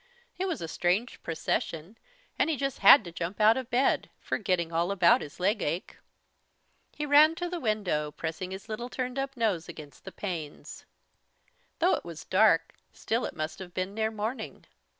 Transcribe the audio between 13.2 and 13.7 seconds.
it must